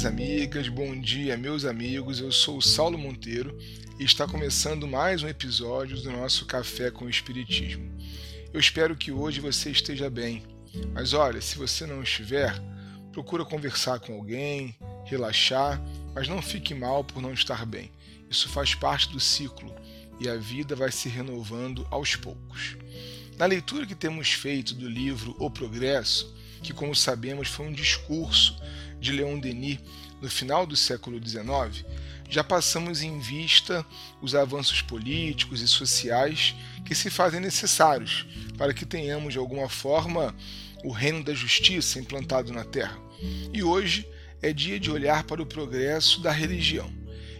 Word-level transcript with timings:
minhas 0.00 0.06
amigas, 0.06 0.68
bom 0.68 0.98
dia, 0.98 1.36
meus 1.36 1.66
amigos. 1.66 2.20
Eu 2.20 2.32
sou 2.32 2.56
o 2.56 2.62
Saulo 2.62 2.96
Monteiro 2.96 3.58
e 3.98 4.04
está 4.04 4.26
começando 4.26 4.88
mais 4.88 5.22
um 5.22 5.28
episódio 5.28 6.00
do 6.00 6.10
nosso 6.10 6.46
Café 6.46 6.90
com 6.90 7.04
o 7.04 7.10
Espiritismo. 7.10 7.90
Eu 8.50 8.58
espero 8.58 8.96
que 8.96 9.12
hoje 9.12 9.40
você 9.40 9.70
esteja 9.70 10.08
bem, 10.08 10.42
mas 10.94 11.12
olha, 11.12 11.40
se 11.42 11.58
você 11.58 11.84
não 11.84 12.02
estiver, 12.02 12.54
procura 13.12 13.44
conversar 13.44 14.00
com 14.00 14.14
alguém, 14.14 14.74
relaxar, 15.04 15.78
mas 16.14 16.28
não 16.28 16.40
fique 16.40 16.72
mal 16.72 17.04
por 17.04 17.20
não 17.20 17.34
estar 17.34 17.66
bem. 17.66 17.90
Isso 18.30 18.48
faz 18.48 18.74
parte 18.74 19.10
do 19.10 19.20
ciclo 19.20 19.74
e 20.18 20.30
a 20.30 20.36
vida 20.36 20.74
vai 20.74 20.90
se 20.90 21.10
renovando 21.10 21.86
aos 21.90 22.16
poucos. 22.16 22.74
Na 23.36 23.44
leitura 23.44 23.84
que 23.84 23.94
temos 23.94 24.32
feito 24.32 24.74
do 24.74 24.88
livro 24.88 25.36
O 25.38 25.50
Progresso, 25.50 26.34
que, 26.62 26.72
como 26.72 26.94
sabemos, 26.94 27.48
foi 27.48 27.66
um 27.66 27.72
discurso 27.72 28.56
de 29.00 29.12
Leon 29.12 29.38
Denis 29.38 29.78
no 30.20 30.28
final 30.28 30.66
do 30.66 30.76
século 30.76 31.18
XIX, 31.18 31.84
já 32.28 32.44
passamos 32.44 33.02
em 33.02 33.18
vista 33.18 33.84
os 34.22 34.34
avanços 34.34 34.82
políticos 34.82 35.60
e 35.60 35.66
sociais 35.66 36.54
que 36.84 36.94
se 36.94 37.10
fazem 37.10 37.40
necessários 37.40 38.26
para 38.56 38.72
que 38.72 38.86
tenhamos, 38.86 39.32
de 39.32 39.38
alguma 39.38 39.68
forma, 39.68 40.34
o 40.84 40.92
reino 40.92 41.24
da 41.24 41.34
justiça 41.34 41.98
implantado 41.98 42.52
na 42.52 42.64
Terra. 42.64 42.96
E 43.52 43.62
hoje 43.62 44.06
é 44.40 44.52
dia 44.52 44.78
de 44.78 44.90
olhar 44.90 45.24
para 45.24 45.42
o 45.42 45.46
progresso 45.46 46.20
da 46.20 46.30
religião. 46.30 46.90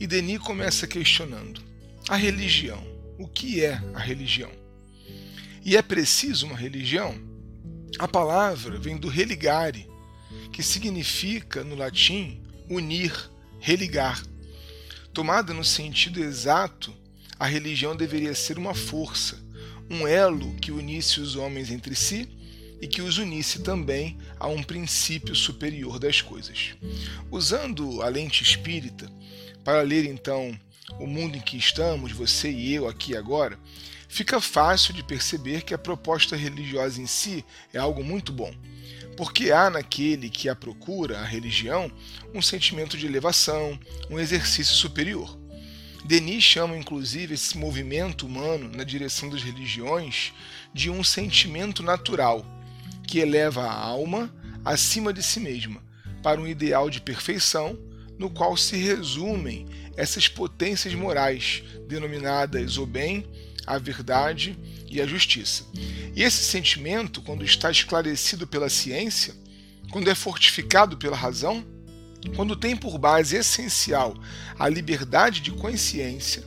E 0.00 0.06
Denis 0.06 0.38
começa 0.38 0.86
questionando: 0.86 1.62
a 2.08 2.16
religião, 2.16 2.82
o 3.18 3.28
que 3.28 3.64
é 3.64 3.80
a 3.94 4.00
religião? 4.00 4.50
E 5.64 5.76
é 5.76 5.82
preciso 5.82 6.46
uma 6.46 6.56
religião? 6.56 7.14
A 7.98 8.08
palavra 8.08 8.78
vem 8.78 8.96
do 8.96 9.08
religare, 9.08 9.88
que 10.52 10.62
significa, 10.62 11.64
no 11.64 11.74
latim, 11.74 12.42
unir, 12.68 13.12
religar. 13.58 14.22
Tomada 15.12 15.54
no 15.54 15.64
sentido 15.64 16.22
exato, 16.22 16.94
a 17.38 17.46
religião 17.46 17.96
deveria 17.96 18.34
ser 18.34 18.58
uma 18.58 18.74
força, 18.74 19.42
um 19.90 20.06
elo 20.06 20.54
que 20.56 20.70
unisse 20.70 21.20
os 21.20 21.34
homens 21.34 21.70
entre 21.70 21.94
si 21.94 22.28
e 22.80 22.86
que 22.86 23.02
os 23.02 23.18
unisse 23.18 23.60
também 23.60 24.18
a 24.38 24.46
um 24.48 24.62
princípio 24.62 25.34
superior 25.34 25.98
das 25.98 26.20
coisas. 26.20 26.74
Usando 27.30 28.02
a 28.02 28.08
lente 28.08 28.42
espírita, 28.42 29.10
para 29.64 29.82
ler 29.82 30.04
então 30.04 30.58
o 30.98 31.06
mundo 31.06 31.36
em 31.36 31.40
que 31.40 31.56
estamos, 31.56 32.12
você 32.12 32.50
e 32.50 32.74
eu 32.74 32.88
aqui 32.88 33.16
agora, 33.16 33.58
fica 34.08 34.40
fácil 34.40 34.92
de 34.92 35.02
perceber 35.02 35.62
que 35.62 35.72
a 35.72 35.78
proposta 35.78 36.36
religiosa 36.36 37.00
em 37.00 37.06
si 37.06 37.44
é 37.72 37.78
algo 37.78 38.04
muito 38.04 38.32
bom, 38.32 38.52
porque 39.16 39.50
há 39.50 39.68
naquele 39.70 40.30
que 40.30 40.48
a 40.48 40.56
procura, 40.56 41.20
a 41.20 41.24
religião, 41.24 41.90
um 42.34 42.42
sentimento 42.42 42.96
de 42.96 43.06
elevação, 43.06 43.78
um 44.10 44.18
exercício 44.18 44.74
superior. 44.74 45.38
Denis 46.04 46.42
chama 46.42 46.76
inclusive 46.76 47.34
esse 47.34 47.56
movimento 47.56 48.26
humano 48.26 48.70
na 48.74 48.82
direção 48.82 49.28
das 49.28 49.42
religiões 49.42 50.32
de 50.74 50.90
um 50.90 51.04
sentimento 51.04 51.82
natural, 51.82 52.44
que 53.06 53.18
eleva 53.18 53.62
a 53.62 53.72
alma 53.72 54.34
acima 54.64 55.12
de 55.12 55.22
si 55.22 55.38
mesma, 55.38 55.82
para 56.22 56.40
um 56.40 56.46
ideal 56.46 56.90
de 56.90 57.00
perfeição, 57.00 57.78
no 58.18 58.30
qual 58.30 58.56
se 58.56 58.76
resumem 58.76 59.66
essas 59.96 60.28
potências 60.28 60.94
morais, 60.94 61.62
denominadas 61.86 62.78
o 62.78 62.86
bem, 62.86 63.26
a 63.66 63.78
verdade 63.78 64.58
e 64.90 65.00
a 65.00 65.06
justiça. 65.06 65.64
E 66.14 66.22
esse 66.22 66.44
sentimento, 66.44 67.22
quando 67.22 67.44
está 67.44 67.70
esclarecido 67.70 68.46
pela 68.46 68.68
ciência, 68.68 69.34
quando 69.90 70.10
é 70.10 70.14
fortificado 70.14 70.96
pela 70.96 71.16
razão, 71.16 71.64
quando 72.36 72.56
tem 72.56 72.76
por 72.76 72.98
base 72.98 73.36
essencial 73.36 74.14
a 74.58 74.68
liberdade 74.68 75.40
de 75.40 75.50
consciência, 75.50 76.44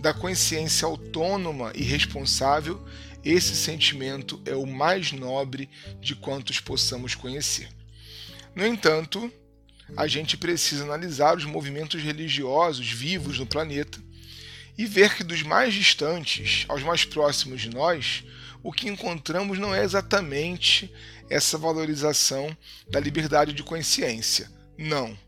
da 0.00 0.14
consciência 0.14 0.86
autônoma 0.86 1.72
e 1.74 1.82
responsável, 1.82 2.84
esse 3.24 3.54
sentimento 3.56 4.40
é 4.46 4.54
o 4.54 4.64
mais 4.64 5.12
nobre 5.12 5.68
de 6.00 6.14
quantos 6.14 6.60
possamos 6.60 7.14
conhecer. 7.14 7.68
No 8.54 8.64
entanto, 8.64 9.30
a 9.96 10.06
gente 10.06 10.36
precisa 10.36 10.84
analisar 10.84 11.36
os 11.36 11.44
movimentos 11.44 12.02
religiosos 12.02 12.88
vivos 12.90 13.38
no 13.38 13.46
planeta 13.46 14.00
e 14.78 14.86
ver 14.86 15.16
que 15.16 15.24
dos 15.24 15.42
mais 15.42 15.74
distantes 15.74 16.64
aos 16.68 16.84
mais 16.84 17.04
próximos 17.04 17.60
de 17.60 17.68
nós, 17.68 18.22
o 18.62 18.72
que 18.72 18.88
encontramos 18.88 19.58
não 19.58 19.74
é 19.74 19.82
exatamente 19.82 20.90
essa 21.28 21.58
valorização 21.58 22.56
da 22.88 23.00
liberdade 23.00 23.52
de 23.52 23.64
consciência. 23.64 24.48
Não, 24.78 25.18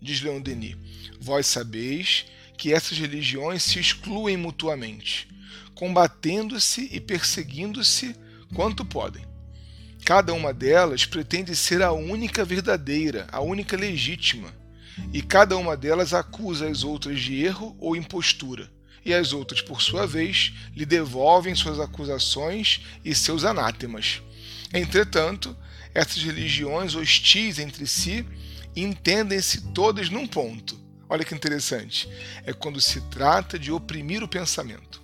diz 0.00 0.20
Leon 0.20 0.42
Denis. 0.42 0.76
Vós 1.18 1.46
sabeis 1.46 2.26
que 2.58 2.74
essas 2.74 2.98
religiões 2.98 3.62
se 3.62 3.80
excluem 3.80 4.36
mutuamente, 4.36 5.26
combatendo-se 5.74 6.90
e 6.92 7.00
perseguindo-se 7.00 8.14
quanto 8.54 8.84
podem. 8.84 9.26
Cada 10.04 10.34
uma 10.34 10.52
delas 10.52 11.06
pretende 11.06 11.56
ser 11.56 11.80
a 11.82 11.92
única 11.92 12.44
verdadeira, 12.44 13.26
a 13.32 13.40
única 13.40 13.76
legítima, 13.76 14.54
e 15.14 15.22
cada 15.22 15.56
uma 15.56 15.76
delas 15.76 16.12
acusa 16.12 16.68
as 16.68 16.84
outras 16.84 17.20
de 17.20 17.42
erro 17.42 17.74
ou 17.80 17.96
impostura 17.96 18.70
e 19.04 19.14
as 19.14 19.32
outras, 19.32 19.60
por 19.60 19.80
sua 19.80 20.06
vez, 20.06 20.52
lhe 20.74 20.84
devolvem 20.84 21.54
suas 21.54 21.80
acusações 21.80 22.80
e 23.04 23.14
seus 23.14 23.44
anátemas. 23.44 24.22
Entretanto, 24.72 25.56
essas 25.94 26.22
religiões 26.22 26.94
hostis 26.94 27.58
entre 27.58 27.86
si 27.86 28.24
entendem-se 28.76 29.72
todas 29.72 30.10
num 30.10 30.26
ponto. 30.26 30.78
Olha 31.08 31.24
que 31.24 31.34
interessante. 31.34 32.08
É 32.44 32.52
quando 32.52 32.80
se 32.80 33.00
trata 33.02 33.58
de 33.58 33.72
oprimir 33.72 34.22
o 34.22 34.28
pensamento, 34.28 35.00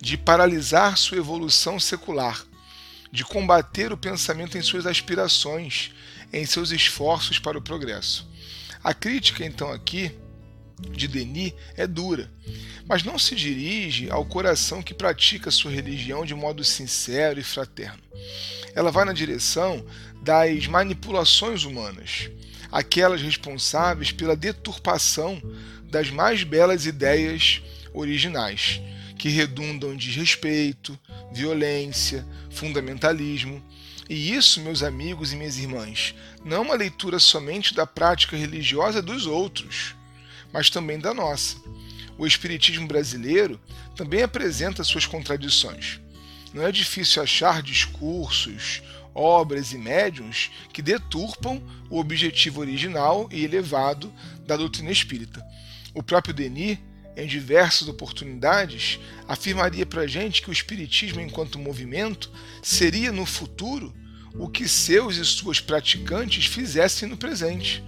de 0.00 0.16
paralisar 0.16 0.96
sua 0.96 1.18
evolução 1.18 1.78
secular, 1.78 2.44
de 3.12 3.24
combater 3.24 3.92
o 3.92 3.96
pensamento 3.96 4.56
em 4.56 4.62
suas 4.62 4.86
aspirações, 4.86 5.92
em 6.32 6.44
seus 6.46 6.70
esforços 6.70 7.38
para 7.38 7.58
o 7.58 7.62
progresso. 7.62 8.26
A 8.82 8.92
crítica, 8.92 9.44
então, 9.44 9.70
aqui 9.70 10.12
de 10.90 11.08
Denis 11.08 11.52
é 11.76 11.86
dura, 11.86 12.30
mas 12.86 13.02
não 13.02 13.18
se 13.18 13.34
dirige 13.34 14.10
ao 14.10 14.24
coração 14.24 14.82
que 14.82 14.94
pratica 14.94 15.50
sua 15.50 15.70
religião 15.70 16.24
de 16.24 16.34
modo 16.34 16.64
sincero 16.64 17.40
e 17.40 17.44
fraterno. 17.44 18.02
Ela 18.74 18.90
vai 18.90 19.04
na 19.04 19.12
direção 19.12 19.84
das 20.22 20.66
manipulações 20.66 21.64
humanas, 21.64 22.30
aquelas 22.70 23.22
responsáveis 23.22 24.10
pela 24.10 24.36
deturpação 24.36 25.40
das 25.84 26.10
mais 26.10 26.42
belas 26.42 26.86
ideias 26.86 27.62
originais, 27.92 28.80
que 29.16 29.28
redundam 29.28 29.94
em 29.94 29.96
desrespeito, 29.96 30.98
violência, 31.32 32.26
fundamentalismo. 32.50 33.62
E 34.08 34.34
isso, 34.34 34.60
meus 34.60 34.82
amigos 34.82 35.32
e 35.32 35.36
minhas 35.36 35.56
irmãs, 35.56 36.14
não 36.44 36.56
é 36.56 36.60
uma 36.60 36.74
leitura 36.74 37.18
somente 37.18 37.74
da 37.74 37.86
prática 37.86 38.36
religiosa 38.36 39.00
dos 39.00 39.24
outros 39.24 39.94
mas 40.54 40.70
também 40.70 41.00
da 41.00 41.12
nossa. 41.12 41.56
O 42.16 42.24
Espiritismo 42.24 42.86
brasileiro 42.86 43.60
também 43.96 44.22
apresenta 44.22 44.84
suas 44.84 45.04
contradições. 45.04 45.98
Não 46.54 46.62
é 46.62 46.70
difícil 46.70 47.20
achar 47.20 47.60
discursos, 47.60 48.80
obras 49.12 49.72
e 49.72 49.78
médiums 49.78 50.52
que 50.72 50.80
deturpam 50.80 51.60
o 51.90 51.98
objetivo 51.98 52.60
original 52.60 53.28
e 53.32 53.42
elevado 53.44 54.12
da 54.46 54.56
doutrina 54.56 54.92
espírita. 54.92 55.44
O 55.92 56.04
próprio 56.04 56.32
Denis, 56.32 56.78
em 57.16 57.26
diversas 57.26 57.88
oportunidades, 57.88 59.00
afirmaria 59.26 59.84
para 59.84 60.02
a 60.02 60.06
gente 60.06 60.40
que 60.40 60.50
o 60.50 60.52
Espiritismo, 60.52 61.20
enquanto 61.20 61.58
movimento, 61.58 62.30
seria 62.62 63.10
no 63.10 63.26
futuro 63.26 63.92
o 64.36 64.48
que 64.48 64.68
seus 64.68 65.16
e 65.16 65.24
suas 65.24 65.58
praticantes 65.58 66.46
fizessem 66.46 67.08
no 67.08 67.16
presente. 67.16 67.82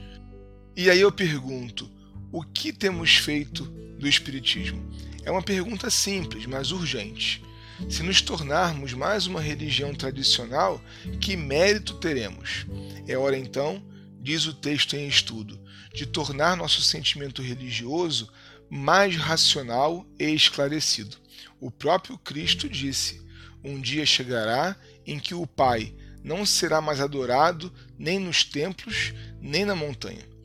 E 0.77 0.91
aí 0.91 1.01
eu 1.01 1.13
pergunto: 1.13 1.89
o 2.37 2.43
que 2.43 2.71
temos 2.71 3.17
feito 3.17 3.65
do 3.99 4.07
Espiritismo? 4.07 4.93
É 5.25 5.31
uma 5.31 5.43
pergunta 5.43 5.89
simples, 5.89 6.45
mas 6.45 6.71
urgente. 6.71 7.43
Se 7.89 8.03
nos 8.03 8.21
tornarmos 8.21 8.93
mais 8.93 9.27
uma 9.27 9.41
religião 9.41 9.95
tradicional, 9.95 10.79
que 11.19 11.35
mérito 11.35 11.95
teremos? 11.95 12.67
É 13.09 13.17
hora 13.17 13.39
então, 13.39 13.83
diz 14.21 14.45
o 14.45 14.53
texto 14.53 14.95
em 14.97 15.09
estudo, 15.09 15.59
de 15.95 16.05
tornar 16.05 16.59
nosso 16.59 16.83
sentimento 16.83 17.41
religioso 17.41 18.31
mais 18.69 19.17
racional 19.17 20.07
e 20.19 20.27
esclarecido. 20.27 21.17
O 21.59 21.71
próprio 21.71 22.19
Cristo 22.19 22.69
disse: 22.69 23.27
Um 23.65 23.81
dia 23.81 24.05
chegará 24.05 24.77
em 25.07 25.19
que 25.19 25.35
o 25.35 25.47
Pai 25.47 25.95
não 26.23 26.45
será 26.45 26.83
mais 26.83 27.01
adorado 27.01 27.73
nem 27.99 28.19
nos 28.19 28.45
templos, 28.45 29.15
nem 29.41 29.65
na 29.65 29.75
montanha. 29.75 30.36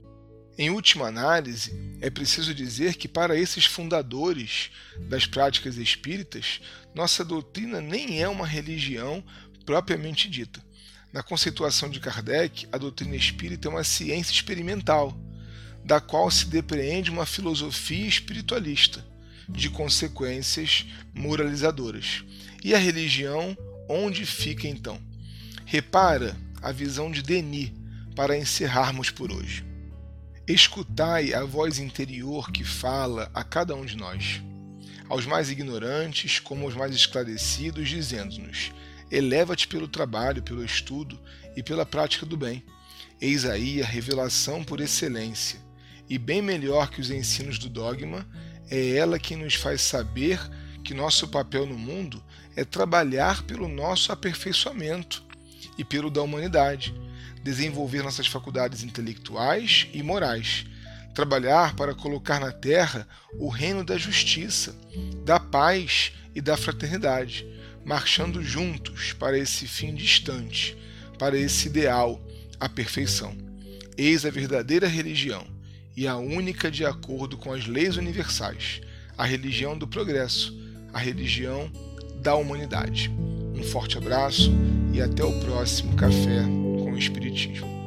Em 0.61 0.69
última 0.69 1.07
análise, 1.07 1.73
é 1.99 2.07
preciso 2.11 2.53
dizer 2.53 2.93
que, 2.93 3.07
para 3.07 3.35
esses 3.35 3.65
fundadores 3.65 4.69
das 5.09 5.25
práticas 5.25 5.75
espíritas, 5.77 6.61
nossa 6.93 7.25
doutrina 7.25 7.81
nem 7.81 8.21
é 8.21 8.29
uma 8.29 8.45
religião 8.45 9.23
propriamente 9.65 10.29
dita. 10.29 10.63
Na 11.11 11.23
conceituação 11.23 11.89
de 11.89 11.99
Kardec, 11.99 12.67
a 12.71 12.77
doutrina 12.77 13.15
espírita 13.15 13.67
é 13.67 13.71
uma 13.71 13.83
ciência 13.83 14.33
experimental, 14.33 15.19
da 15.83 15.99
qual 15.99 16.29
se 16.29 16.45
depreende 16.45 17.09
uma 17.09 17.25
filosofia 17.25 18.05
espiritualista, 18.05 19.03
de 19.49 19.67
consequências 19.67 20.85
moralizadoras. 21.11 22.23
E 22.63 22.75
a 22.75 22.77
religião, 22.77 23.57
onde 23.89 24.27
fica 24.27 24.67
então? 24.67 25.01
Repara 25.65 26.37
a 26.61 26.71
visão 26.71 27.09
de 27.09 27.23
Denis 27.23 27.71
para 28.15 28.37
encerrarmos 28.37 29.09
por 29.09 29.31
hoje. 29.31 29.70
Escutai 30.47 31.35
a 31.35 31.45
voz 31.45 31.77
interior 31.77 32.51
que 32.51 32.63
fala 32.63 33.29
a 33.31 33.43
cada 33.43 33.75
um 33.75 33.85
de 33.85 33.95
nós, 33.95 34.41
aos 35.07 35.23
mais 35.27 35.51
ignorantes 35.51 36.39
como 36.39 36.65
aos 36.65 36.73
mais 36.75 36.95
esclarecidos, 36.95 37.87
dizendo-nos: 37.87 38.71
eleva-te 39.11 39.67
pelo 39.67 39.87
trabalho, 39.87 40.41
pelo 40.41 40.65
estudo 40.65 41.19
e 41.55 41.61
pela 41.61 41.85
prática 41.85 42.25
do 42.25 42.35
bem. 42.35 42.65
Eis 43.21 43.45
aí 43.45 43.83
a 43.83 43.85
revelação 43.85 44.63
por 44.63 44.81
excelência, 44.81 45.59
e 46.09 46.17
bem 46.17 46.41
melhor 46.41 46.89
que 46.89 46.99
os 46.99 47.11
ensinos 47.11 47.59
do 47.59 47.69
dogma, 47.69 48.27
é 48.67 48.95
ela 48.97 49.19
que 49.19 49.35
nos 49.35 49.53
faz 49.53 49.81
saber 49.81 50.39
que 50.83 50.95
nosso 50.95 51.27
papel 51.27 51.67
no 51.67 51.77
mundo 51.77 52.21
é 52.55 52.65
trabalhar 52.65 53.43
pelo 53.43 53.67
nosso 53.67 54.11
aperfeiçoamento 54.11 55.23
e 55.77 55.83
pelo 55.83 56.09
da 56.09 56.21
humanidade, 56.21 56.93
desenvolver 57.43 58.03
nossas 58.03 58.27
faculdades 58.27 58.83
intelectuais 58.83 59.87
e 59.93 60.01
morais, 60.01 60.65
trabalhar 61.13 61.75
para 61.75 61.93
colocar 61.93 62.39
na 62.39 62.51
terra 62.51 63.07
o 63.33 63.49
reino 63.49 63.83
da 63.83 63.97
justiça, 63.97 64.75
da 65.25 65.39
paz 65.39 66.13
e 66.33 66.41
da 66.41 66.55
fraternidade, 66.55 67.45
marchando 67.83 68.43
juntos 68.43 69.13
para 69.13 69.37
esse 69.37 69.67
fim 69.67 69.93
distante, 69.93 70.77
para 71.17 71.37
esse 71.37 71.67
ideal, 71.67 72.21
a 72.59 72.69
perfeição. 72.69 73.35
Eis 73.97 74.25
a 74.25 74.29
verdadeira 74.29 74.87
religião 74.87 75.45
e 75.95 76.07
a 76.07 76.15
única 76.15 76.71
de 76.71 76.85
acordo 76.85 77.37
com 77.37 77.51
as 77.51 77.67
leis 77.67 77.97
universais, 77.97 78.81
a 79.17 79.25
religião 79.25 79.77
do 79.77 79.87
progresso, 79.87 80.57
a 80.93 80.99
religião 80.99 81.71
da 82.21 82.35
humanidade. 82.35 83.11
Um 83.55 83.63
forte 83.63 83.97
abraço 83.97 84.51
e 84.93 85.01
até 85.01 85.23
o 85.23 85.31
próximo 85.39 85.95
Café 85.95 86.43
com 86.83 86.91
o 86.91 86.97
Espiritismo. 86.97 87.80